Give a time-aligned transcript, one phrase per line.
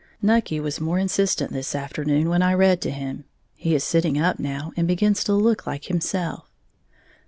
[0.19, 4.39] Nucky was more insistent this afternoon when I read to him (he is sitting up
[4.39, 6.49] now and begins to look like himself).